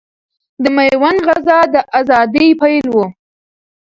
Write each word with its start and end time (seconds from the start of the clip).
د 0.63 0.63
ميوند 0.75 1.19
غزا 1.27 1.59
د 1.73 1.75
اذادۍ 1.99 2.49
پيل 2.61 2.85
ؤ 3.01 3.03